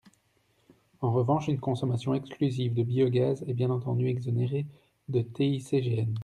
En 1.01 1.11
revanche, 1.13 1.47
une 1.47 1.59
consommation 1.59 2.15
exclusive 2.15 2.73
de 2.73 2.81
biogaz 2.81 3.43
est 3.47 3.53
bien 3.53 3.69
entendu 3.69 4.07
exonérée 4.07 4.65
de 5.09 5.21
TICGN. 5.21 6.15